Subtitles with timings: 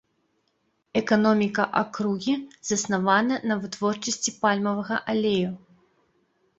[1.01, 2.33] Эканоміка акругі
[2.71, 5.51] заснавана на вытворчасці пальмавага алею.